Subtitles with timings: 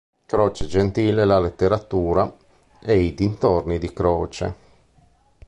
[0.25, 2.35] Croce, Gentile e la letteratura"
[2.79, 4.55] e "I dintorni di Croce.